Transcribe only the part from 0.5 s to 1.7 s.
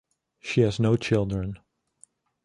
has no children.